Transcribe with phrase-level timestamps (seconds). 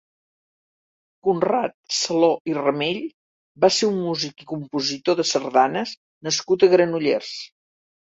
[1.27, 2.99] Conrad Saló i Ramell
[3.67, 5.97] va ser un músic i compositor de sardanes
[6.33, 7.35] nascut a Granollers.